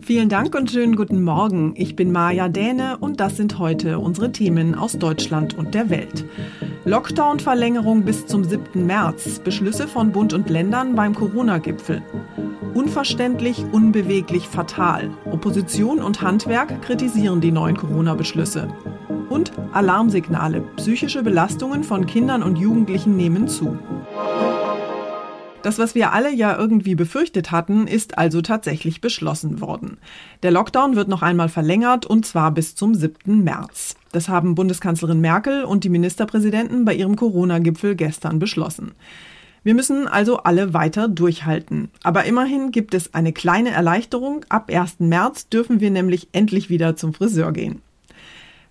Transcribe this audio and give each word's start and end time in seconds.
Vielen 0.00 0.28
Dank 0.28 0.54
und 0.56 0.70
schönen 0.70 0.96
guten 0.96 1.22
Morgen. 1.22 1.74
Ich 1.76 1.94
bin 1.94 2.10
Maja 2.10 2.48
Däne 2.48 2.96
und 2.98 3.20
das 3.20 3.36
sind 3.36 3.60
heute 3.60 4.00
unsere 4.00 4.32
Themen 4.32 4.74
aus 4.74 4.98
Deutschland 4.98 5.56
und 5.56 5.74
der 5.74 5.90
Welt. 5.90 6.24
Lockdown-Verlängerung 6.84 8.04
bis 8.04 8.26
zum 8.26 8.42
7. 8.42 8.84
März. 8.84 9.38
Beschlüsse 9.38 9.86
von 9.86 10.10
Bund 10.10 10.32
und 10.32 10.50
Ländern 10.50 10.96
beim 10.96 11.14
Corona-Gipfel. 11.14 12.02
Unverständlich, 12.74 13.64
unbeweglich, 13.70 14.48
fatal. 14.48 15.10
Opposition 15.24 16.00
und 16.00 16.20
Handwerk 16.20 16.82
kritisieren 16.82 17.40
die 17.40 17.52
neuen 17.52 17.76
Corona-Beschlüsse. 17.76 18.68
Und 19.28 19.52
Alarmsignale. 19.72 20.62
Psychische 20.76 21.22
Belastungen 21.22 21.84
von 21.84 22.06
Kindern 22.06 22.42
und 22.42 22.58
Jugendlichen 22.58 23.16
nehmen 23.16 23.46
zu. 23.46 23.78
Das, 25.66 25.80
was 25.80 25.96
wir 25.96 26.12
alle 26.12 26.32
ja 26.32 26.56
irgendwie 26.56 26.94
befürchtet 26.94 27.50
hatten, 27.50 27.88
ist 27.88 28.18
also 28.18 28.40
tatsächlich 28.40 29.00
beschlossen 29.00 29.60
worden. 29.60 29.98
Der 30.44 30.52
Lockdown 30.52 30.94
wird 30.94 31.08
noch 31.08 31.22
einmal 31.22 31.48
verlängert 31.48 32.06
und 32.06 32.24
zwar 32.24 32.52
bis 32.52 32.76
zum 32.76 32.94
7. 32.94 33.42
März. 33.42 33.96
Das 34.12 34.28
haben 34.28 34.54
Bundeskanzlerin 34.54 35.20
Merkel 35.20 35.64
und 35.64 35.82
die 35.82 35.88
Ministerpräsidenten 35.88 36.84
bei 36.84 36.94
ihrem 36.94 37.16
Corona-Gipfel 37.16 37.96
gestern 37.96 38.38
beschlossen. 38.38 38.92
Wir 39.64 39.74
müssen 39.74 40.06
also 40.06 40.36
alle 40.36 40.72
weiter 40.72 41.08
durchhalten. 41.08 41.90
Aber 42.04 42.22
immerhin 42.26 42.70
gibt 42.70 42.94
es 42.94 43.12
eine 43.12 43.32
kleine 43.32 43.70
Erleichterung. 43.70 44.44
Ab 44.48 44.70
1. 44.72 45.00
März 45.00 45.48
dürfen 45.48 45.80
wir 45.80 45.90
nämlich 45.90 46.28
endlich 46.30 46.70
wieder 46.70 46.94
zum 46.94 47.12
Friseur 47.12 47.50
gehen. 47.50 47.82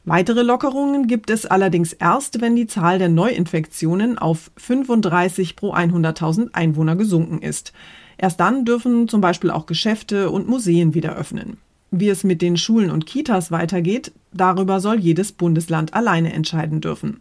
Weitere 0.07 0.43
Lockerungen 0.43 1.07
gibt 1.07 1.31
es 1.31 1.47
allerdings 1.47 1.91
erst, 1.91 2.39
wenn 2.39 2.55
die 2.55 2.67
Zahl 2.67 2.99
der 2.99 3.09
Neuinfektionen 3.09 4.19
auf 4.19 4.51
35 4.57 5.55
pro 5.55 5.73
100.000 5.73 6.49
Einwohner 6.53 6.95
gesunken 6.95 7.41
ist. 7.41 7.73
Erst 8.15 8.39
dann 8.39 8.65
dürfen 8.65 9.07
zum 9.07 9.19
Beispiel 9.19 9.49
auch 9.49 9.65
Geschäfte 9.65 10.29
und 10.29 10.47
Museen 10.47 10.93
wieder 10.93 11.15
öffnen. 11.15 11.57
Wie 11.89 12.07
es 12.07 12.23
mit 12.23 12.43
den 12.43 12.55
Schulen 12.55 12.91
und 12.91 13.07
Kitas 13.07 13.49
weitergeht, 13.49 14.11
darüber 14.31 14.79
soll 14.79 14.99
jedes 14.99 15.31
Bundesland 15.31 15.95
alleine 15.95 16.33
entscheiden 16.33 16.81
dürfen. 16.81 17.19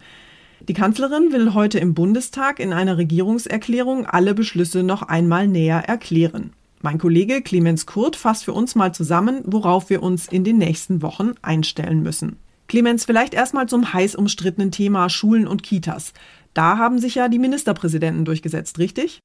Die 0.69 0.75
Kanzlerin 0.75 1.33
will 1.33 1.55
heute 1.55 1.79
im 1.79 1.95
Bundestag 1.95 2.61
in 2.61 2.75
einer 2.75 2.99
Regierungserklärung 2.99 4.05
alle 4.05 4.35
Beschlüsse 4.35 4.83
noch 4.83 5.01
einmal 5.01 5.49
näher 5.49 5.89
erklären. 5.89 6.53
Mein 6.83 6.99
Kollege 6.99 7.41
Clemens 7.41 7.87
Kurt 7.87 8.15
fasst 8.15 8.45
für 8.45 8.53
uns 8.53 8.75
mal 8.75 8.93
zusammen, 8.93 9.41
worauf 9.45 9.89
wir 9.89 10.03
uns 10.03 10.29
in 10.29 10.45
den 10.45 10.59
nächsten 10.59 11.01
Wochen 11.01 11.33
einstellen 11.41 12.03
müssen. 12.03 12.37
Clemens, 12.75 13.05
vielleicht 13.05 13.35
erstmal 13.35 13.69
zum 13.69 13.93
heiß 13.93 14.17
umstrittenen 14.17 14.73
Thema 14.73 15.09
Schulen 15.09 15.47
und 15.47 15.63
Kitas. 15.63 16.13
Da 16.55 16.77
haben 16.77 16.99
sich 16.99 17.15
ja 17.15 17.29
die 17.29 17.39
Ministerpräsidenten 17.39 18.25
durchgesetzt, 18.25 18.81
richtig? 18.81 19.21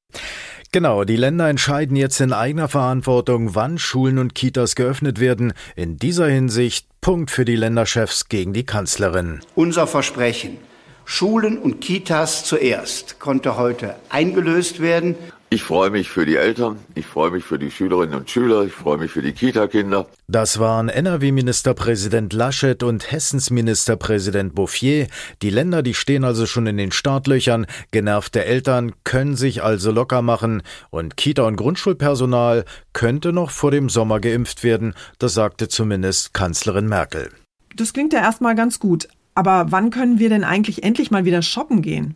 Genau, 0.71 1.03
die 1.03 1.15
Länder 1.15 1.49
entscheiden 1.49 1.95
jetzt 1.95 2.21
in 2.21 2.31
eigener 2.31 2.67
Verantwortung, 2.67 3.55
wann 3.55 3.79
Schulen 3.79 4.19
und 4.19 4.35
Kitas 4.35 4.75
geöffnet 4.75 5.19
werden. 5.19 5.53
In 5.75 5.97
dieser 5.97 6.27
Hinsicht 6.27 6.85
Punkt 7.01 7.31
für 7.31 7.43
die 7.43 7.55
Länderchefs 7.55 8.29
gegen 8.29 8.53
die 8.53 8.67
Kanzlerin. 8.67 9.39
Unser 9.55 9.87
Versprechen, 9.87 10.57
Schulen 11.03 11.57
und 11.57 11.81
Kitas 11.81 12.45
zuerst, 12.45 13.19
konnte 13.19 13.57
heute 13.57 13.95
eingelöst 14.09 14.79
werden. 14.79 15.15
Ich 15.51 15.63
freue 15.63 15.89
mich 15.89 16.11
für 16.11 16.27
die 16.27 16.35
Eltern, 16.35 16.77
ich 16.93 17.07
freue 17.07 17.31
mich 17.31 17.43
für 17.43 17.57
die 17.57 17.71
Schülerinnen 17.71 18.13
und 18.13 18.29
Schüler, 18.29 18.65
ich 18.65 18.71
freue 18.71 18.99
mich 18.99 19.09
für 19.09 19.23
die 19.23 19.31
Kita-Kinder. 19.31 20.05
Das 20.27 20.59
waren 20.59 20.89
NRW-Ministerpräsident 20.89 22.33
Laschet 22.33 22.83
und 22.83 23.11
Hessens 23.11 23.49
Ministerpräsident 23.49 24.53
Bouffier. 24.53 25.07
Die 25.41 25.49
Länder, 25.49 25.81
die 25.81 25.95
stehen 25.95 26.23
also 26.23 26.45
schon 26.45 26.67
in 26.67 26.77
den 26.77 26.91
Startlöchern. 26.91 27.65
Genervte 27.89 28.45
Eltern 28.45 28.93
können 29.03 29.35
sich 29.35 29.63
also 29.63 29.91
locker 29.91 30.21
machen 30.21 30.61
und 30.91 31.17
Kita- 31.17 31.47
und 31.47 31.55
Grundschulpersonal 31.55 32.63
könnte 32.93 33.33
noch 33.33 33.49
vor 33.49 33.71
dem 33.71 33.89
Sommer 33.89 34.19
geimpft 34.19 34.63
werden. 34.63 34.93
Das 35.17 35.33
sagte 35.33 35.67
zumindest 35.67 36.35
Kanzlerin 36.35 36.87
Merkel. 36.87 37.31
Das 37.75 37.93
klingt 37.93 38.13
ja 38.13 38.19
erstmal 38.19 38.53
ganz 38.53 38.79
gut. 38.79 39.07
Aber 39.33 39.71
wann 39.71 39.89
können 39.89 40.19
wir 40.19 40.29
denn 40.29 40.43
eigentlich 40.43 40.83
endlich 40.83 41.09
mal 41.09 41.25
wieder 41.25 41.41
shoppen 41.41 41.81
gehen? 41.81 42.15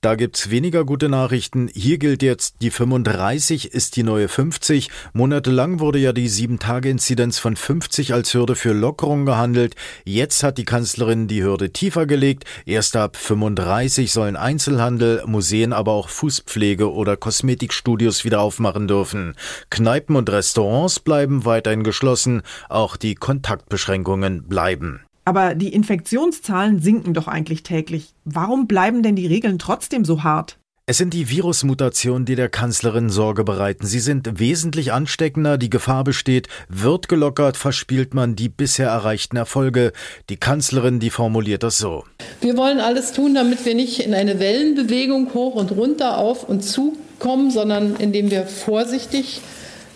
Da 0.00 0.14
gibt's 0.14 0.48
weniger 0.50 0.84
gute 0.84 1.08
Nachrichten. 1.08 1.68
Hier 1.74 1.98
gilt 1.98 2.22
jetzt, 2.22 2.62
die 2.62 2.70
35 2.70 3.74
ist 3.74 3.96
die 3.96 4.04
neue 4.04 4.28
50. 4.28 4.90
Monatelang 5.12 5.80
wurde 5.80 5.98
ja 5.98 6.12
die 6.12 6.30
7-Tage-Inzidenz 6.30 7.40
von 7.40 7.56
50 7.56 8.14
als 8.14 8.32
Hürde 8.32 8.54
für 8.54 8.72
Lockerung 8.72 9.26
gehandelt. 9.26 9.74
Jetzt 10.04 10.44
hat 10.44 10.56
die 10.56 10.64
Kanzlerin 10.64 11.26
die 11.26 11.42
Hürde 11.42 11.72
tiefer 11.72 12.06
gelegt. 12.06 12.44
Erst 12.64 12.94
ab 12.94 13.16
35 13.16 14.12
sollen 14.12 14.36
Einzelhandel, 14.36 15.24
Museen, 15.26 15.72
aber 15.72 15.92
auch 15.92 16.08
Fußpflege 16.08 16.92
oder 16.92 17.16
Kosmetikstudios 17.16 18.24
wieder 18.24 18.40
aufmachen 18.40 18.86
dürfen. 18.86 19.34
Kneipen 19.68 20.14
und 20.14 20.30
Restaurants 20.30 21.00
bleiben 21.00 21.44
weiterhin 21.44 21.82
geschlossen. 21.82 22.42
Auch 22.68 22.96
die 22.96 23.16
Kontaktbeschränkungen 23.16 24.46
bleiben. 24.46 25.07
Aber 25.28 25.54
die 25.54 25.74
Infektionszahlen 25.74 26.80
sinken 26.80 27.12
doch 27.12 27.28
eigentlich 27.28 27.62
täglich. 27.62 28.14
Warum 28.24 28.66
bleiben 28.66 29.02
denn 29.02 29.14
die 29.14 29.26
Regeln 29.26 29.58
trotzdem 29.58 30.06
so 30.06 30.22
hart? 30.22 30.56
Es 30.86 30.96
sind 30.96 31.12
die 31.12 31.28
Virusmutationen, 31.28 32.24
die 32.24 32.34
der 32.34 32.48
Kanzlerin 32.48 33.10
Sorge 33.10 33.44
bereiten. 33.44 33.84
Sie 33.84 34.00
sind 34.00 34.40
wesentlich 34.40 34.90
ansteckender, 34.90 35.58
die 35.58 35.68
Gefahr 35.68 36.02
besteht, 36.02 36.48
wird 36.70 37.10
gelockert, 37.10 37.58
verspielt 37.58 38.14
man 38.14 38.36
die 38.36 38.48
bisher 38.48 38.88
erreichten 38.88 39.36
Erfolge. 39.36 39.92
Die 40.30 40.38
Kanzlerin, 40.38 40.98
die 40.98 41.10
formuliert 41.10 41.62
das 41.62 41.76
so. 41.76 42.04
Wir 42.40 42.56
wollen 42.56 42.80
alles 42.80 43.12
tun, 43.12 43.34
damit 43.34 43.66
wir 43.66 43.74
nicht 43.74 44.00
in 44.00 44.14
eine 44.14 44.40
Wellenbewegung 44.40 45.34
hoch 45.34 45.56
und 45.56 45.72
runter 45.72 46.16
auf 46.16 46.48
und 46.48 46.64
zu 46.64 46.96
kommen, 47.18 47.50
sondern 47.50 47.96
indem 47.96 48.30
wir 48.30 48.46
vorsichtig 48.46 49.42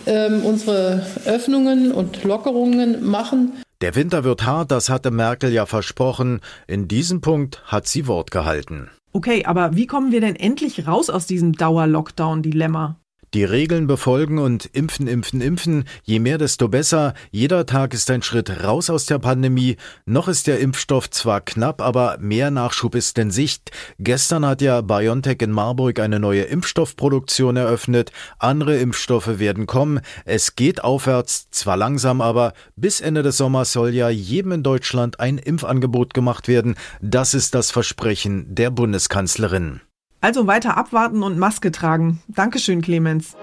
ähm, 0.05 0.45
unsere 0.45 1.07
Öffnungen 1.25 1.91
und 1.91 2.23
Lockerungen 2.23 3.03
machen. 3.03 3.53
Der 3.83 3.97
Winter 3.97 4.23
wird 4.23 4.47
hart, 4.47 4.71
das 4.71 4.89
hatte 4.89 5.11
Merkel 5.11 5.53
ja 5.53 5.67
versprochen. 5.67 6.41
In 6.69 6.87
diesem 6.87 7.21
Punkt 7.21 7.65
hat 7.65 7.89
sie 7.89 8.07
Wort 8.07 8.31
gehalten. 8.31 8.89
Okay, 9.13 9.45
aber 9.45 9.75
wie 9.75 9.89
kommen 9.89 10.13
wir 10.13 10.21
denn 10.21 10.37
endlich 10.37 10.87
raus 10.87 11.11
aus 11.11 11.27
diesem 11.27 11.55
Dauer-Lockdown-Dilemma? 11.55 12.97
Die 13.35 13.45
Regeln 13.45 13.87
befolgen 13.87 14.39
und 14.39 14.67
impfen, 14.67 15.07
impfen, 15.07 15.41
impfen. 15.41 15.85
Je 16.03 16.19
mehr, 16.19 16.37
desto 16.37 16.69
besser. 16.69 17.15
Jeder 17.31 17.65
Tag 17.65 17.95
ist 17.95 18.11
ein 18.11 18.21
Schritt 18.21 18.63
raus 18.63 18.91
aus 18.91 19.07
der 19.07 19.19
Pandemie. 19.19 19.79
Noch 20.05 20.29
ist 20.29 20.47
der 20.47 20.61
Impfstoff 20.61 21.09
zwar 21.09 21.41
knapp, 21.41 21.81
aber 21.81 22.19
mehr 22.21 22.51
Nachschub 22.51 22.95
ist 22.95 23.17
in 23.17 23.31
Sicht. 23.31 23.71
Gestern 23.99 24.45
hat 24.45 24.61
ja 24.61 24.83
BioNTech 24.83 25.41
in 25.41 25.51
Marburg 25.51 25.99
eine 25.99 26.21
neue 26.21 26.43
Impfstoffproduktion 26.43 27.57
eröffnet. 27.57 28.13
Andere 28.39 28.77
Impfstoffe 28.77 29.39
werden 29.39 29.67
kommen. 29.67 30.01
Es 30.27 30.55
geht 30.55 30.85
aufwärts, 30.85 31.49
zwar 31.51 31.79
langsam, 31.79 32.21
aber 32.21 32.53
bis 32.77 33.01
Ende 33.01 33.23
des 33.23 33.39
Sommers 33.39 33.73
soll 33.73 33.95
ja 33.95 34.11
jedem 34.11 34.53
in 34.53 34.63
Deutschland 34.63 35.21
ein 35.21 35.39
Impfangebot 35.39 36.13
gemacht 36.13 36.49
werden. 36.49 36.75
Das 37.01 37.33
ist 37.33 37.55
das 37.55 37.71
Versprechen 37.71 38.55
der 38.55 38.71
Bundeskanzlerin. 38.71 39.81
Also 40.23 40.47
weiter 40.47 40.77
abwarten 40.77 41.25
und 41.25 41.37
Maske 41.37 41.73
tragen. 41.73 42.23
Dankeschön, 42.29 42.81
Clemens. 42.81 43.37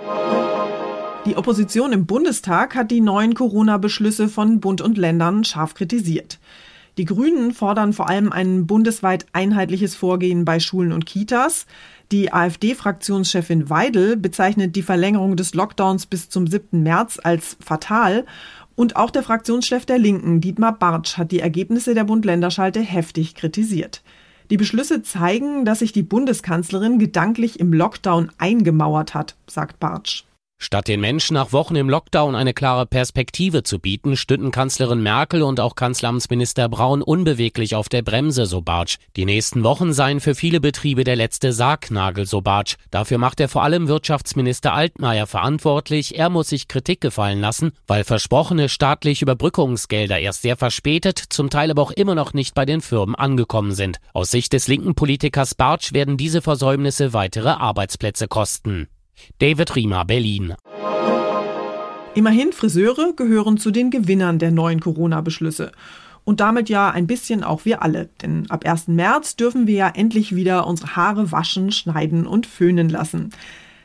Die 1.25 1.35
Opposition 1.35 1.91
im 1.91 2.05
Bundestag 2.05 2.73
hat 2.73 2.89
die 2.89 3.01
neuen 3.01 3.33
Corona-Beschlüsse 3.33 4.29
von 4.29 4.61
Bund 4.61 4.79
und 4.79 4.97
Ländern 4.97 5.43
scharf 5.43 5.73
kritisiert. 5.73 6.39
Die 6.97 7.03
Grünen 7.03 7.53
fordern 7.53 7.91
vor 7.91 8.07
allem 8.09 8.31
ein 8.31 8.65
bundesweit 8.65 9.25
einheitliches 9.33 9.95
Vorgehen 9.95 10.45
bei 10.45 10.61
Schulen 10.61 10.93
und 10.93 11.05
Kitas. 11.05 11.65
Die 12.13 12.31
AfD-Fraktionschefin 12.31 13.69
Weidel 13.69 14.15
bezeichnet 14.15 14.77
die 14.77 14.81
Verlängerung 14.81 15.35
des 15.35 15.53
Lockdowns 15.53 16.05
bis 16.05 16.29
zum 16.29 16.47
7. 16.47 16.81
März 16.81 17.19
als 17.21 17.57
fatal. 17.59 18.25
Und 18.75 18.95
auch 18.95 19.11
der 19.11 19.23
Fraktionschef 19.23 19.85
der 19.85 19.97
Linken, 19.97 20.39
Dietmar 20.39 20.79
Bartsch, 20.79 21.17
hat 21.17 21.33
die 21.33 21.41
Ergebnisse 21.41 21.93
der 21.93 22.05
Bund-Länder-Schalte 22.05 22.79
heftig 22.79 23.35
kritisiert. 23.35 24.01
Die 24.49 24.57
Beschlüsse 24.57 25.03
zeigen, 25.03 25.63
dass 25.63 25.79
sich 25.79 25.91
die 25.91 26.03
Bundeskanzlerin 26.03 26.97
gedanklich 26.97 27.59
im 27.59 27.71
Lockdown 27.71 28.31
eingemauert 28.39 29.13
hat, 29.13 29.35
sagt 29.47 29.79
Bartsch. 29.79 30.23
Statt 30.61 30.89
den 30.89 30.99
Menschen 30.99 31.35
nach 31.35 31.53
Wochen 31.53 31.77
im 31.77 31.89
Lockdown 31.89 32.35
eine 32.35 32.53
klare 32.53 32.85
Perspektive 32.85 33.63
zu 33.63 33.79
bieten, 33.79 34.17
stünden 34.17 34.51
Kanzlerin 34.51 35.01
Merkel 35.01 35.41
und 35.41 35.61
auch 35.61 35.73
Kanzleramtsminister 35.73 36.67
Braun 36.67 37.01
unbeweglich 37.01 37.75
auf 37.75 37.87
der 37.87 38.01
Bremse, 38.01 38.45
so 38.45 38.61
Bartsch. 38.61 38.97
Die 39.15 39.23
nächsten 39.23 39.63
Wochen 39.63 39.93
seien 39.93 40.19
für 40.19 40.35
viele 40.35 40.59
Betriebe 40.59 41.05
der 41.05 41.15
letzte 41.15 41.53
Sargnagel, 41.53 42.25
so 42.25 42.41
Bartsch. 42.41 42.75
Dafür 42.91 43.19
macht 43.19 43.39
er 43.39 43.47
vor 43.47 43.63
allem 43.63 43.87
Wirtschaftsminister 43.87 44.73
Altmaier 44.73 45.27
verantwortlich. 45.27 46.19
Er 46.19 46.29
muss 46.29 46.49
sich 46.49 46.67
Kritik 46.67 46.99
gefallen 46.99 47.39
lassen, 47.39 47.71
weil 47.87 48.03
versprochene 48.03 48.67
staatliche 48.67 49.23
Überbrückungsgelder 49.23 50.19
erst 50.19 50.41
sehr 50.41 50.57
verspätet, 50.57 51.23
zum 51.29 51.49
Teil 51.49 51.71
aber 51.71 51.83
auch 51.83 51.91
immer 51.91 52.15
noch 52.15 52.33
nicht 52.33 52.53
bei 52.53 52.65
den 52.65 52.81
Firmen 52.81 53.15
angekommen 53.15 53.71
sind. 53.71 53.99
Aus 54.11 54.29
Sicht 54.29 54.51
des 54.51 54.67
linken 54.67 54.93
Politikers 54.93 55.55
Bartsch 55.55 55.93
werden 55.93 56.17
diese 56.17 56.41
Versäumnisse 56.41 57.13
weitere 57.13 57.49
Arbeitsplätze 57.49 58.27
kosten. 58.27 58.89
David 59.39 59.75
Riemer, 59.75 60.05
Berlin. 60.05 60.55
Immerhin 62.15 62.51
Friseure 62.51 63.13
gehören 63.15 63.57
zu 63.57 63.71
den 63.71 63.91
Gewinnern 63.91 64.39
der 64.39 64.51
neuen 64.51 64.79
Corona-Beschlüsse. 64.79 65.71
Und 66.25 66.41
damit 66.41 66.69
ja 66.69 66.89
ein 66.89 67.07
bisschen 67.07 67.43
auch 67.43 67.65
wir 67.65 67.81
alle. 67.81 68.09
Denn 68.21 68.49
ab 68.49 68.65
1. 68.65 68.87
März 68.89 69.35
dürfen 69.35 69.67
wir 69.67 69.75
ja 69.75 69.89
endlich 69.89 70.35
wieder 70.35 70.67
unsere 70.67 70.95
Haare 70.95 71.31
waschen, 71.31 71.71
schneiden 71.71 72.27
und 72.27 72.45
föhnen 72.45 72.89
lassen. 72.89 73.31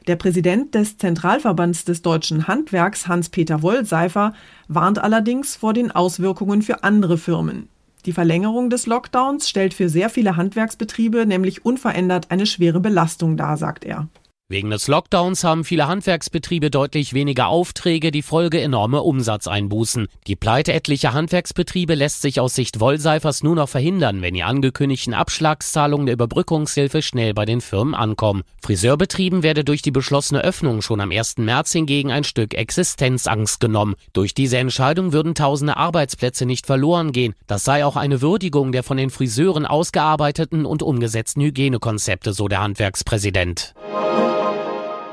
Der 0.06 0.16
Präsident 0.16 0.74
des 0.74 0.98
Zentralverbands 0.98 1.84
des 1.84 2.02
deutschen 2.02 2.46
Handwerks, 2.46 3.08
Hans-Peter 3.08 3.62
Wollseifer, 3.62 4.34
warnt 4.68 4.98
allerdings 4.98 5.56
vor 5.56 5.72
den 5.72 5.90
Auswirkungen 5.90 6.60
für 6.60 6.84
andere 6.84 7.16
Firmen. 7.16 7.68
Die 8.04 8.12
Verlängerung 8.12 8.68
des 8.68 8.86
Lockdowns 8.86 9.48
stellt 9.48 9.72
für 9.72 9.88
sehr 9.88 10.10
viele 10.10 10.36
Handwerksbetriebe 10.36 11.24
nämlich 11.24 11.64
unverändert 11.64 12.30
eine 12.30 12.44
schwere 12.44 12.80
Belastung 12.80 13.38
dar, 13.38 13.56
sagt 13.56 13.84
er. 13.84 14.08
Wegen 14.54 14.70
des 14.70 14.86
Lockdowns 14.86 15.42
haben 15.42 15.64
viele 15.64 15.88
Handwerksbetriebe 15.88 16.70
deutlich 16.70 17.12
weniger 17.12 17.48
Aufträge, 17.48 18.12
die 18.12 18.22
Folge 18.22 18.60
enorme 18.60 19.02
Umsatzeinbußen. 19.02 20.06
Die 20.28 20.36
Pleite 20.36 20.72
etlicher 20.72 21.12
Handwerksbetriebe 21.12 21.96
lässt 21.96 22.22
sich 22.22 22.38
aus 22.38 22.54
Sicht 22.54 22.78
Wollseifers 22.78 23.42
nur 23.42 23.56
noch 23.56 23.68
verhindern, 23.68 24.22
wenn 24.22 24.34
die 24.34 24.44
angekündigten 24.44 25.12
Abschlagszahlungen 25.12 26.06
der 26.06 26.12
Überbrückungshilfe 26.12 27.02
schnell 27.02 27.34
bei 27.34 27.46
den 27.46 27.60
Firmen 27.60 27.96
ankommen. 27.96 28.44
Friseurbetrieben 28.62 29.42
werde 29.42 29.64
durch 29.64 29.82
die 29.82 29.90
beschlossene 29.90 30.44
Öffnung 30.44 30.82
schon 30.82 31.00
am 31.00 31.10
1. 31.10 31.38
März 31.38 31.72
hingegen 31.72 32.12
ein 32.12 32.22
Stück 32.22 32.54
Existenzangst 32.54 33.58
genommen. 33.58 33.96
Durch 34.12 34.34
diese 34.34 34.58
Entscheidung 34.58 35.12
würden 35.12 35.34
tausende 35.34 35.76
Arbeitsplätze 35.76 36.46
nicht 36.46 36.66
verloren 36.66 37.10
gehen. 37.10 37.34
Das 37.48 37.64
sei 37.64 37.84
auch 37.84 37.96
eine 37.96 38.22
Würdigung 38.22 38.70
der 38.70 38.84
von 38.84 38.98
den 38.98 39.10
Friseuren 39.10 39.66
ausgearbeiteten 39.66 40.64
und 40.64 40.84
umgesetzten 40.84 41.42
Hygienekonzepte, 41.42 42.32
so 42.32 42.46
der 42.46 42.62
Handwerkspräsident. 42.62 43.74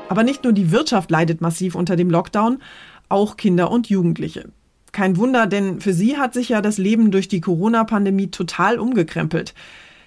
Aber 0.08 0.22
nicht 0.22 0.44
nur 0.44 0.52
die 0.52 0.70
Wirtschaft 0.70 1.10
leidet 1.10 1.40
massiv 1.40 1.74
unter 1.74 1.96
dem 1.96 2.10
Lockdown, 2.10 2.58
auch 3.08 3.36
Kinder 3.36 3.70
und 3.70 3.88
Jugendliche. 3.88 4.50
Kein 4.92 5.16
Wunder, 5.16 5.46
denn 5.46 5.80
für 5.80 5.94
sie 5.94 6.18
hat 6.18 6.34
sich 6.34 6.50
ja 6.50 6.60
das 6.60 6.76
Leben 6.76 7.10
durch 7.10 7.28
die 7.28 7.40
Corona-Pandemie 7.40 8.30
total 8.30 8.78
umgekrempelt. 8.78 9.54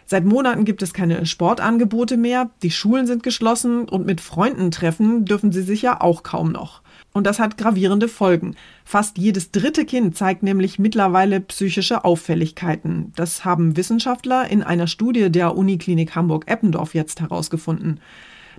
Seit 0.08 0.24
Monaten 0.24 0.66
gibt 0.66 0.84
es 0.84 0.94
keine 0.94 1.26
Sportangebote 1.26 2.16
mehr, 2.16 2.52
die 2.62 2.70
Schulen 2.70 3.08
sind 3.08 3.24
geschlossen 3.24 3.90
und 3.90 4.06
mit 4.06 4.22
Freunden 4.22 4.70
treffen 4.70 5.26
dürfen 5.26 5.52
sie 5.52 5.64
sich 5.64 5.82
ja 5.82 6.00
auch 6.00 6.22
kaum 6.22 6.52
noch. 6.52 6.84
Und 7.12 7.26
das 7.26 7.40
hat 7.40 7.58
gravierende 7.58 8.08
Folgen. 8.08 8.56
Fast 8.84 9.18
jedes 9.18 9.50
dritte 9.50 9.86
Kind 9.86 10.16
zeigt 10.16 10.44
nämlich 10.44 10.78
mittlerweile 10.78 11.40
psychische 11.40 12.06
Auffälligkeiten. 12.06 13.14
Das 13.16 13.46
haben 13.46 13.78
Wissenschaftler 13.78 14.48
in 14.52 14.62
einer 14.62 14.86
Studie 14.86 15.32
der 15.32 15.58
Uniklinik 15.58 16.14
Hamburg-Eppendorf 16.14 16.94
jetzt 16.94 17.22
herausgefunden. 17.22 18.00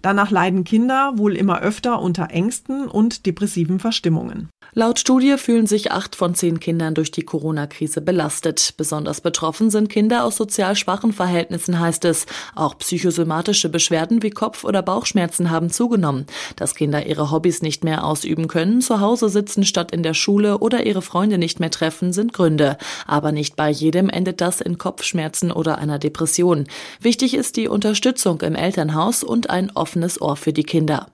Danach 0.06 0.30
leiden 0.30 0.62
Kinder 0.62 1.18
wohl 1.18 1.34
immer 1.34 1.62
öfter 1.62 2.00
unter 2.00 2.30
Ängsten 2.30 2.86
und 2.86 3.26
depressiven 3.26 3.80
Verstimmungen. 3.80 4.50
Laut 4.78 4.98
Studie 4.98 5.38
fühlen 5.38 5.66
sich 5.66 5.90
acht 5.90 6.14
von 6.14 6.34
zehn 6.34 6.60
Kindern 6.60 6.92
durch 6.92 7.10
die 7.10 7.22
Corona-Krise 7.22 8.02
belastet. 8.02 8.74
Besonders 8.76 9.22
betroffen 9.22 9.70
sind 9.70 9.88
Kinder 9.88 10.22
aus 10.22 10.36
sozial 10.36 10.76
schwachen 10.76 11.14
Verhältnissen, 11.14 11.80
heißt 11.80 12.04
es. 12.04 12.26
Auch 12.54 12.76
psychosomatische 12.76 13.70
Beschwerden 13.70 14.22
wie 14.22 14.28
Kopf- 14.28 14.64
oder 14.64 14.82
Bauchschmerzen 14.82 15.50
haben 15.50 15.70
zugenommen. 15.70 16.26
Dass 16.56 16.74
Kinder 16.74 17.06
ihre 17.06 17.30
Hobbys 17.30 17.62
nicht 17.62 17.84
mehr 17.84 18.04
ausüben 18.04 18.48
können, 18.48 18.82
zu 18.82 19.00
Hause 19.00 19.30
sitzen 19.30 19.64
statt 19.64 19.92
in 19.92 20.02
der 20.02 20.12
Schule 20.12 20.58
oder 20.58 20.84
ihre 20.84 21.00
Freunde 21.00 21.38
nicht 21.38 21.58
mehr 21.58 21.70
treffen, 21.70 22.12
sind 22.12 22.34
Gründe. 22.34 22.76
Aber 23.06 23.32
nicht 23.32 23.56
bei 23.56 23.70
jedem 23.70 24.10
endet 24.10 24.42
das 24.42 24.60
in 24.60 24.76
Kopfschmerzen 24.76 25.52
oder 25.52 25.78
einer 25.78 25.98
Depression. 25.98 26.66
Wichtig 27.00 27.32
ist 27.32 27.56
die 27.56 27.68
Unterstützung 27.68 28.42
im 28.42 28.54
Elternhaus 28.54 29.24
und 29.24 29.48
ein 29.48 29.70
offenes 29.74 30.20
Ohr 30.20 30.36
für 30.36 30.52
die 30.52 30.64
Kinder. 30.64 31.06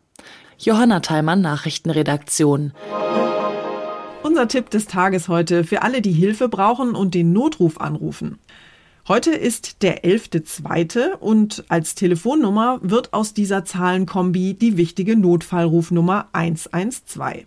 Johanna 0.59 0.99
Theimann, 0.99 1.43
Nachrichtenredaktion. 1.43 2.73
Unser 4.23 4.47
Tipp 4.47 4.71
des 4.71 4.87
Tages 4.87 5.29
heute 5.29 5.65
für 5.65 5.83
alle, 5.83 6.01
die 6.01 6.13
Hilfe 6.13 6.49
brauchen 6.49 6.95
und 6.95 7.15
den 7.15 7.33
Notruf 7.33 7.81
anrufen. 7.81 8.39
Heute 9.09 9.33
ist 9.33 9.83
der 9.83 10.05
11.2. 10.05 11.17
und 11.17 11.65
als 11.69 11.97
Telefonnummer 11.97 12.79
wird 12.83 13.13
aus 13.13 13.35
dieser 13.35 13.65
Zahlenkombi 13.65 14.55
die 14.55 14.77
wichtige 14.77 15.17
Notfallrufnummer 15.17 16.29
112. 16.33 17.47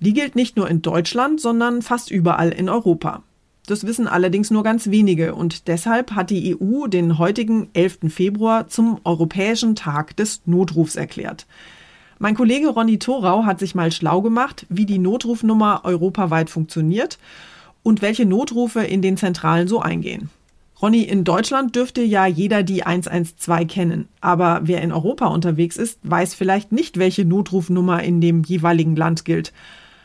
Die 0.00 0.14
gilt 0.14 0.36
nicht 0.36 0.56
nur 0.56 0.70
in 0.70 0.80
Deutschland, 0.80 1.38
sondern 1.38 1.82
fast 1.82 2.10
überall 2.10 2.48
in 2.48 2.70
Europa. 2.70 3.22
Das 3.66 3.86
wissen 3.86 4.08
allerdings 4.08 4.50
nur 4.50 4.62
ganz 4.62 4.90
wenige 4.90 5.34
und 5.34 5.68
deshalb 5.68 6.12
hat 6.12 6.30
die 6.30 6.56
EU 6.58 6.86
den 6.86 7.18
heutigen 7.18 7.68
11. 7.74 7.98
Februar 8.08 8.68
zum 8.68 9.00
Europäischen 9.04 9.74
Tag 9.74 10.16
des 10.16 10.40
Notrufs 10.46 10.96
erklärt. 10.96 11.46
Mein 12.22 12.34
Kollege 12.34 12.68
Ronny 12.68 12.98
Thorau 12.98 13.46
hat 13.46 13.58
sich 13.58 13.74
mal 13.74 13.90
schlau 13.90 14.20
gemacht, 14.20 14.66
wie 14.68 14.84
die 14.84 14.98
Notrufnummer 14.98 15.80
europaweit 15.84 16.50
funktioniert 16.50 17.18
und 17.82 18.02
welche 18.02 18.26
Notrufe 18.26 18.80
in 18.80 19.00
den 19.00 19.16
Zentralen 19.16 19.68
so 19.68 19.80
eingehen. 19.80 20.28
Ronny, 20.82 21.00
in 21.00 21.24
Deutschland 21.24 21.74
dürfte 21.74 22.02
ja 22.02 22.26
jeder 22.26 22.62
die 22.62 22.82
112 22.82 23.66
kennen, 23.66 24.08
aber 24.20 24.60
wer 24.64 24.82
in 24.82 24.92
Europa 24.92 25.28
unterwegs 25.28 25.78
ist, 25.78 25.98
weiß 26.02 26.34
vielleicht 26.34 26.72
nicht, 26.72 26.98
welche 26.98 27.24
Notrufnummer 27.24 28.02
in 28.02 28.20
dem 28.20 28.42
jeweiligen 28.42 28.96
Land 28.96 29.24
gilt. 29.24 29.54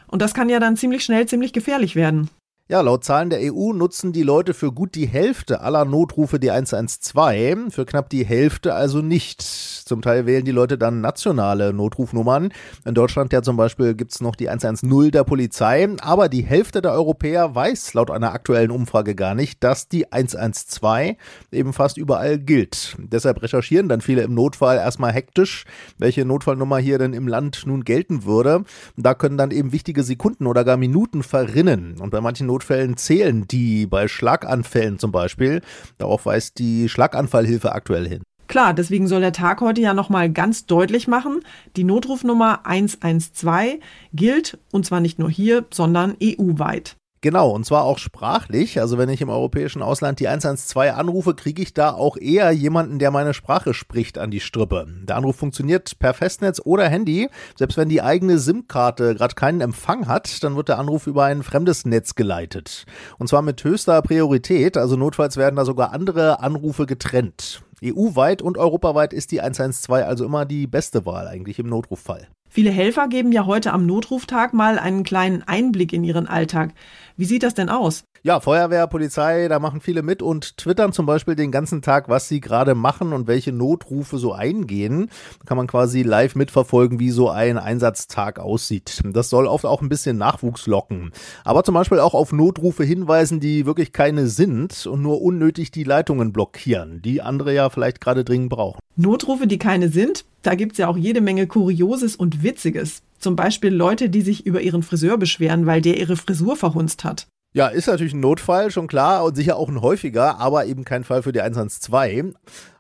Und 0.07 0.21
das 0.21 0.33
kann 0.33 0.47
ja 0.47 0.61
dann 0.61 0.77
ziemlich 0.77 1.03
schnell 1.03 1.27
ziemlich 1.27 1.51
gefährlich 1.51 1.97
werden. 1.97 2.29
Ja, 2.67 2.81
laut 2.81 3.03
Zahlen 3.03 3.29
der 3.29 3.41
EU 3.53 3.73
nutzen 3.73 4.11
die 4.11 4.23
Leute 4.23 4.55
für 4.55 4.71
gut 4.71 4.95
die 4.95 5.05
Hälfte 5.05 5.61
aller 5.61 5.85
Notrufe 5.85 6.39
die 6.39 6.49
112, 6.49 7.71
für 7.71 7.85
knapp 7.85 8.09
die 8.09 8.25
Hälfte 8.25 8.73
also 8.73 9.03
nicht. 9.03 9.43
Zum 9.43 10.01
Teil 10.01 10.25
wählen 10.25 10.45
die 10.45 10.51
Leute 10.51 10.79
dann 10.79 10.99
nationale 10.99 11.73
Notrufnummern. 11.73 12.51
In 12.83 12.95
Deutschland 12.95 13.31
ja 13.33 13.43
zum 13.43 13.55
Beispiel 13.55 13.93
gibt's 13.93 14.19
noch 14.19 14.35
die 14.35 14.49
110 14.49 15.11
der 15.11 15.23
Polizei, 15.23 15.87
aber 16.01 16.27
die 16.27 16.41
Hälfte 16.41 16.81
der 16.81 16.93
Europäer 16.93 17.53
weiß 17.53 17.93
laut 17.93 18.09
einer 18.09 18.33
aktuellen 18.33 18.71
Umfrage 18.71 19.13
gar 19.13 19.35
nicht, 19.35 19.63
dass 19.63 19.87
die 19.87 20.11
112 20.11 21.17
eben 21.51 21.71
fast 21.71 21.97
überall 21.97 22.39
gilt. 22.39 22.95
Deshalb 22.97 23.43
recherchieren 23.43 23.89
dann 23.89 24.01
viele 24.01 24.23
im 24.23 24.33
Notfall 24.33 24.77
erstmal 24.77 25.13
hektisch, 25.13 25.65
welche 25.99 26.25
Notfallnummer 26.25 26.79
hier 26.79 26.97
denn 26.97 27.13
im 27.13 27.27
Land 27.27 27.67
nun 27.67 27.83
gelten 27.83 28.25
würde. 28.25 28.63
Da 28.97 29.13
können 29.13 29.37
dann 29.37 29.51
eben 29.51 29.71
wichtige 29.71 30.01
Sekunden 30.01 30.47
oder 30.47 30.63
gar 30.63 30.77
Minuten 30.77 31.21
verrinnen. 31.21 32.01
Und 32.01 32.09
bei 32.09 32.21
manchen 32.21 32.54
Notfällen 32.55 32.95
zählen 32.95 33.45
die 33.49 33.85
bei 33.85 34.07
Schlaganfällen 34.07 34.97
zum 34.97 35.11
Beispiel. 35.11 35.61
Darauf 35.97 36.25
weist 36.25 36.57
die 36.57 36.87
Schlaganfallhilfe 36.87 37.73
aktuell 37.73 38.07
hin. 38.07 38.23
Klar, 38.47 38.73
deswegen 38.73 39.07
soll 39.07 39.19
der 39.19 39.33
Tag 39.33 39.59
heute 39.59 39.81
ja 39.81 39.93
nochmal 39.93 40.31
ganz 40.31 40.65
deutlich 40.65 41.09
machen, 41.09 41.41
die 41.75 41.83
Notrufnummer 41.83 42.65
112 42.65 43.79
gilt, 44.13 44.57
und 44.71 44.85
zwar 44.85 45.01
nicht 45.01 45.19
nur 45.19 45.29
hier, 45.29 45.65
sondern 45.69 46.15
EU-weit. 46.23 46.95
Genau, 47.25 47.49
und 47.49 47.65
zwar 47.65 47.85
auch 47.85 47.97
sprachlich. 47.97 48.79
Also 48.79 48.99
wenn 48.99 49.09
ich 49.09 49.19
im 49.19 49.29
europäischen 49.29 49.81
Ausland 49.81 50.19
die 50.19 50.27
112 50.27 50.93
anrufe, 50.93 51.33
kriege 51.33 51.63
ich 51.63 51.73
da 51.73 51.91
auch 51.91 52.17
eher 52.17 52.51
jemanden, 52.51 52.99
der 52.99 53.09
meine 53.09 53.33
Sprache 53.33 53.73
spricht, 53.73 54.19
an 54.19 54.29
die 54.29 54.39
Strippe. 54.39 54.85
Der 55.05 55.15
Anruf 55.15 55.35
funktioniert 55.35 55.97
per 55.97 56.13
Festnetz 56.13 56.61
oder 56.63 56.87
Handy. 56.87 57.27
Selbst 57.55 57.77
wenn 57.77 57.89
die 57.89 58.03
eigene 58.03 58.37
SIM-Karte 58.37 59.15
gerade 59.15 59.33
keinen 59.33 59.61
Empfang 59.61 60.07
hat, 60.07 60.43
dann 60.43 60.55
wird 60.55 60.69
der 60.69 60.77
Anruf 60.77 61.07
über 61.07 61.23
ein 61.23 61.41
fremdes 61.41 61.83
Netz 61.83 62.13
geleitet. 62.13 62.85
Und 63.17 63.25
zwar 63.25 63.41
mit 63.41 63.63
höchster 63.63 64.03
Priorität. 64.03 64.77
Also 64.77 64.95
notfalls 64.95 65.35
werden 65.35 65.55
da 65.55 65.65
sogar 65.65 65.93
andere 65.93 66.41
Anrufe 66.41 66.85
getrennt. 66.85 67.63
EU-weit 67.83 68.43
und 68.43 68.59
europaweit 68.59 69.13
ist 69.13 69.31
die 69.31 69.41
112 69.41 70.05
also 70.05 70.25
immer 70.25 70.45
die 70.45 70.67
beste 70.67 71.07
Wahl 71.07 71.27
eigentlich 71.27 71.57
im 71.57 71.69
Notruffall. 71.69 72.27
Viele 72.55 72.71
Helfer 72.71 73.09
geben 73.09 73.33
ja 73.33 73.45
heute 73.45 73.73
am 73.73 73.85
Notruftag 73.85 74.53
mal 74.53 74.79
einen 74.79 75.03
kleinen 75.03 75.43
Einblick 75.43 75.91
in 75.91 76.05
ihren 76.05 76.25
Alltag. 76.25 76.73
Wie 77.17 77.25
sieht 77.25 77.43
das 77.43 77.53
denn 77.53 77.67
aus? 77.67 78.05
Ja, 78.23 78.39
Feuerwehr, 78.39 78.87
Polizei, 78.87 79.49
da 79.49 79.59
machen 79.59 79.81
viele 79.81 80.01
mit 80.01 80.21
und 80.21 80.57
twittern 80.57 80.93
zum 80.93 81.05
Beispiel 81.05 81.35
den 81.35 81.51
ganzen 81.51 81.81
Tag, 81.81 82.07
was 82.07 82.29
sie 82.29 82.39
gerade 82.39 82.73
machen 82.73 83.11
und 83.11 83.27
welche 83.27 83.51
Notrufe 83.51 84.17
so 84.17 84.31
eingehen. 84.31 85.09
Da 85.39 85.45
kann 85.45 85.57
man 85.57 85.67
quasi 85.67 86.01
live 86.01 86.35
mitverfolgen, 86.35 86.97
wie 86.99 87.11
so 87.11 87.29
ein 87.29 87.57
Einsatztag 87.57 88.39
aussieht. 88.39 89.01
Das 89.03 89.29
soll 89.29 89.47
oft 89.47 89.65
auch 89.65 89.81
ein 89.81 89.89
bisschen 89.89 90.17
Nachwuchs 90.17 90.65
locken. 90.65 91.11
Aber 91.43 91.63
zum 91.65 91.75
Beispiel 91.75 91.99
auch 91.99 92.13
auf 92.13 92.31
Notrufe 92.31 92.85
hinweisen, 92.85 93.41
die 93.41 93.65
wirklich 93.65 93.91
keine 93.91 94.27
sind 94.27 94.87
und 94.87 95.01
nur 95.01 95.21
unnötig 95.21 95.71
die 95.71 95.83
Leitungen 95.83 96.31
blockieren, 96.31 97.01
die 97.01 97.21
andere 97.21 97.53
ja 97.53 97.69
vielleicht 97.69 97.99
gerade 97.99 98.23
dringend 98.23 98.49
brauchen. 98.49 98.79
Notrufe, 98.95 99.45
die 99.45 99.59
keine 99.59 99.89
sind, 99.89 100.23
da 100.41 100.55
gibt's 100.55 100.77
ja 100.77 100.87
auch 100.87 100.97
jede 100.97 101.21
Menge 101.21 101.47
Kurioses 101.47 102.15
und 102.15 102.43
Witziges. 102.45 103.01
Zum 103.19 103.35
Beispiel 103.35 103.73
Leute, 103.73 104.09
die 104.09 104.21
sich 104.21 104.45
über 104.45 104.61
ihren 104.61 104.83
Friseur 104.83 105.17
beschweren, 105.17 105.65
weil 105.65 105.81
der 105.81 105.97
ihre 105.97 106.15
Frisur 106.15 106.55
verhunzt 106.55 107.03
hat. 107.03 107.27
Ja, 107.55 107.67
ist 107.67 107.87
natürlich 107.87 108.13
ein 108.13 108.19
Notfall, 108.19 108.69
schon 108.69 108.87
klar, 108.87 109.23
und 109.23 109.35
sicher 109.35 109.55
auch 109.55 109.69
ein 109.69 109.79
häufiger, 109.79 110.39
aber 110.39 110.65
eben 110.65 110.83
kein 110.83 111.05
Fall 111.05 111.23
für 111.23 111.31
die 111.31 111.39
112. 111.39 112.33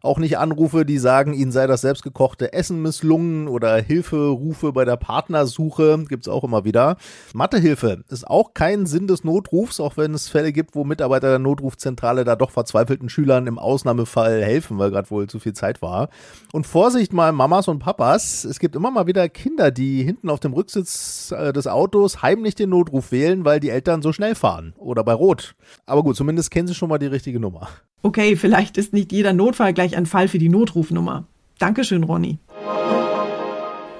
Auch 0.05 0.19
nicht 0.19 0.37
Anrufe, 0.37 0.85
die 0.85 0.99
sagen, 0.99 1.33
ihnen 1.33 1.51
sei 1.51 1.65
das 1.65 1.81
selbstgekochte 1.81 2.53
Essen 2.53 2.79
misslungen 2.79 3.47
oder 3.47 3.77
Hilferufe 3.77 4.71
bei 4.71 4.85
der 4.85 4.97
Partnersuche, 4.97 6.05
gibt's 6.07 6.27
auch 6.27 6.43
immer 6.43 6.63
wieder. 6.63 6.97
Mathehilfe 7.33 8.03
ist 8.09 8.27
auch 8.27 8.53
kein 8.53 8.85
Sinn 8.85 9.07
des 9.07 9.23
Notrufs, 9.23 9.79
auch 9.79 9.97
wenn 9.97 10.13
es 10.13 10.29
Fälle 10.29 10.53
gibt, 10.53 10.75
wo 10.75 10.83
Mitarbeiter 10.83 11.29
der 11.29 11.39
Notrufzentrale 11.39 12.23
da 12.23 12.35
doch 12.35 12.51
verzweifelten 12.51 13.09
Schülern 13.09 13.47
im 13.47 13.57
Ausnahmefall 13.57 14.43
helfen, 14.43 14.77
weil 14.77 14.91
gerade 14.91 15.09
wohl 15.09 15.25
zu 15.25 15.39
viel 15.39 15.53
Zeit 15.53 15.81
war. 15.81 16.09
Und 16.53 16.67
Vorsicht 16.67 17.11
mal, 17.11 17.31
Mamas 17.31 17.67
und 17.67 17.79
Papas, 17.79 18.43
es 18.45 18.59
gibt 18.59 18.75
immer 18.75 18.91
mal 18.91 19.07
wieder 19.07 19.27
Kinder, 19.27 19.71
die 19.71 20.03
hinten 20.03 20.29
auf 20.29 20.39
dem 20.39 20.53
Rücksitz 20.53 21.33
äh, 21.35 21.51
des 21.51 21.65
Autos 21.65 22.21
heimlich 22.21 22.53
den 22.53 22.69
Notruf 22.69 23.11
wählen, 23.11 23.43
weil 23.43 23.59
die 23.59 23.69
Eltern 23.69 24.03
so 24.03 24.13
schnell 24.13 24.35
fahren 24.35 24.75
oder 24.77 25.03
bei 25.03 25.13
Rot. 25.13 25.55
Aber 25.87 26.03
gut, 26.03 26.15
zumindest 26.15 26.51
kennen 26.51 26.67
Sie 26.67 26.75
schon 26.75 26.89
mal 26.89 26.99
die 26.99 27.07
richtige 27.07 27.39
Nummer. 27.39 27.69
Okay, 28.05 28.35
vielleicht 28.35 28.77
ist 28.77 28.93
nicht 28.93 29.11
jeder 29.11 29.33
Notfall 29.33 29.73
ein 29.95 30.05
Fall 30.05 30.27
für 30.27 30.39
die 30.39 30.49
Notrufnummer. 30.49 31.25
Dankeschön, 31.57 32.03
Ronny. 32.03 32.39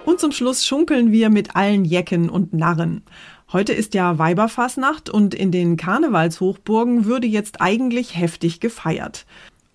Und 0.05 0.19
zum 0.19 0.31
Schluss 0.31 0.65
schunkeln 0.65 1.11
wir 1.11 1.29
mit 1.29 1.55
allen 1.55 1.83
Jecken 1.83 2.29
und 2.29 2.53
Narren. 2.53 3.03
Heute 3.51 3.73
ist 3.73 3.93
ja 3.93 4.17
Weiberfassnacht 4.17 5.09
und 5.09 5.33
in 5.33 5.51
den 5.51 5.77
Karnevalshochburgen 5.77 7.05
würde 7.05 7.27
jetzt 7.27 7.61
eigentlich 7.61 8.17
heftig 8.17 8.59
gefeiert. 8.59 9.25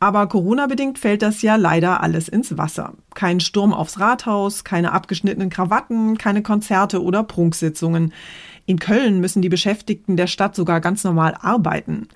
Aber 0.03 0.27
Corona-bedingt 0.29 0.99
fällt 0.99 1.21
das 1.21 1.43
ja 1.43 1.57
leider 1.57 2.03
alles 2.03 2.29
ins 2.29 2.57
Wasser. 2.57 2.95
Kein 3.15 3.39
Sturm 3.39 3.75
aufs 3.75 4.01
Rathaus, 4.01 4.65
keine 4.65 4.93
abgeschnittenen 4.93 5.51
Krawatten, 5.51 6.17
keine 6.17 6.43
Konzerte 6.43 7.03
oder 7.03 7.23
Prunksitzungen. 7.23 8.15
In 8.65 8.79
Köln 8.79 9.21
müssen 9.21 9.43
die 9.43 9.51
Beschäftigten 9.51 10.17
der 10.17 10.27
Stadt 10.27 10.55
sogar 10.55 10.81
ganz 10.81 11.05
normal 11.05 11.37
arbeiten. 11.39 12.09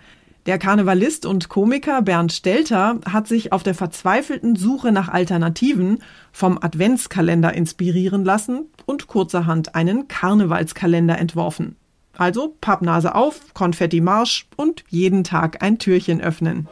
Der 0.46 0.58
Karnevalist 0.58 1.24
und 1.24 1.48
Komiker 1.48 2.02
Bernd 2.02 2.30
Stelter 2.30 3.00
hat 3.10 3.26
sich 3.26 3.52
auf 3.52 3.62
der 3.62 3.74
verzweifelten 3.74 4.56
Suche 4.56 4.92
nach 4.92 5.08
Alternativen 5.08 6.00
vom 6.32 6.58
Adventskalender 6.60 7.54
inspirieren 7.54 8.26
lassen 8.26 8.66
und 8.84 9.06
kurzerhand 9.06 9.74
einen 9.74 10.06
Karnevalskalender 10.06 11.18
entworfen. 11.18 11.76
Also 12.16 12.54
Pappnase 12.60 13.14
auf, 13.14 13.54
Konfetti 13.54 14.02
Marsch 14.02 14.46
und 14.56 14.84
jeden 14.88 15.24
Tag 15.24 15.62
ein 15.62 15.78
Türchen 15.78 16.20
öffnen. 16.20 16.68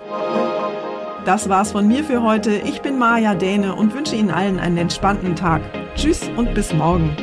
Das 1.25 1.49
war's 1.49 1.73
von 1.73 1.89
mir 1.89 2.05
für 2.05 2.23
heute. 2.23 2.51
Ich 2.51 2.83
bin 2.83 2.99
Maja 2.99 3.35
Däne 3.35 3.75
und 3.75 3.95
wünsche 3.95 4.17
Ihnen 4.17 4.31
allen 4.31 4.59
einen 4.59 4.77
entspannten 4.77 5.35
Tag. 5.35 5.63
Tschüss 5.95 6.29
und 6.37 6.53
bis 6.55 6.75
morgen. 6.75 7.17